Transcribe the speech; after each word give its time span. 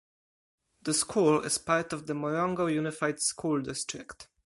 The 0.81 0.95
school 0.95 1.41
is 1.45 1.59
part 1.59 1.93
of 1.93 2.07
the 2.07 2.13
Morongo 2.13 2.73
Unified 2.73 3.19
School 3.19 3.61
District. 3.61 4.27